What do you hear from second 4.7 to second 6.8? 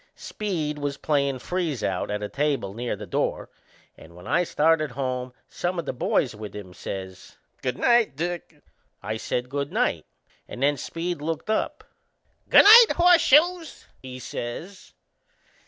home some o' the boys with him